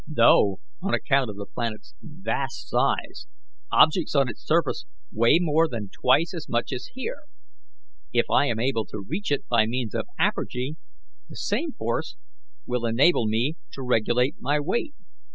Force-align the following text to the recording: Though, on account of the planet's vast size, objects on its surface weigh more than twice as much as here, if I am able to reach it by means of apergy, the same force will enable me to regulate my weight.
Though, 0.07 0.61
on 0.81 0.95
account 0.95 1.29
of 1.29 1.35
the 1.35 1.45
planet's 1.45 1.93
vast 2.01 2.67
size, 2.69 3.27
objects 3.71 4.15
on 4.15 4.29
its 4.29 4.43
surface 4.43 4.85
weigh 5.11 5.37
more 5.39 5.67
than 5.69 5.89
twice 5.91 6.33
as 6.35 6.49
much 6.49 6.71
as 6.73 6.89
here, 6.95 7.25
if 8.11 8.25
I 8.27 8.47
am 8.47 8.59
able 8.59 8.85
to 8.85 9.05
reach 9.07 9.29
it 9.31 9.47
by 9.47 9.67
means 9.67 9.93
of 9.93 10.07
apergy, 10.19 10.77
the 11.29 11.35
same 11.35 11.73
force 11.73 12.15
will 12.65 12.87
enable 12.87 13.27
me 13.27 13.57
to 13.73 13.83
regulate 13.83 14.37
my 14.39 14.59
weight. 14.59 14.95